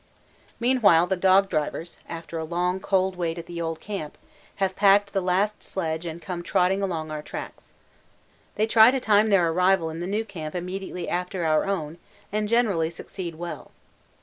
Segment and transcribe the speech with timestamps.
[0.59, 4.17] Meanwhile the dog drivers, after a long cold wait at the old camp,
[4.55, 7.75] have packed the last sledge and come trotting along our tracks.
[8.55, 11.99] They try to time their arrival in the new camp immediately after our own
[12.31, 13.69] and generally succeed well.